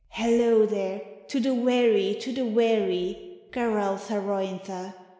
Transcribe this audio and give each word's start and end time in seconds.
"Hallo 0.21 0.65
there! 0.65 1.03
To 1.27 1.39
the 1.39 1.53
wherry, 1.53 2.15
to 2.21 2.31
the 2.33 2.43
wherry! 2.43 3.39
Garalth 3.51 4.07
harointha! 4.07 4.95